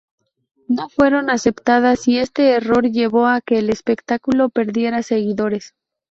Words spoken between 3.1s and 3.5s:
a